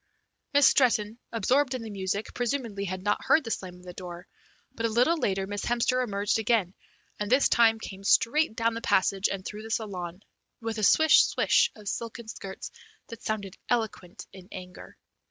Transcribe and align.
Miss 0.55 0.65
Stretton, 0.67 1.19
absorbed 1.31 1.75
in 1.75 1.83
the 1.83 1.91
music, 1.91 2.33
presumably 2.33 2.85
had 2.85 3.03
not 3.03 3.23
heard 3.23 3.43
the 3.43 3.51
slam 3.51 3.75
of 3.75 3.83
the 3.83 3.93
door, 3.93 4.27
but 4.73 4.87
a 4.87 4.89
little 4.89 5.15
later 5.15 5.45
Miss 5.45 5.63
Hemster 5.65 6.03
emerged 6.03 6.39
again, 6.39 6.73
and 7.19 7.31
this 7.31 7.47
time 7.49 7.77
came 7.77 8.03
straight 8.03 8.55
down 8.55 8.73
the 8.73 8.81
passage 8.81 9.29
and 9.31 9.45
through 9.45 9.61
the 9.61 9.69
saloon, 9.69 10.23
with 10.59 10.79
a 10.79 10.83
swish, 10.83 11.21
swish 11.25 11.71
of 11.75 11.87
silken 11.87 12.27
skirts 12.27 12.71
that 13.09 13.21
sounded 13.21 13.57
eloquent 13.69 14.25
in 14.33 14.47
anger. 14.51 14.97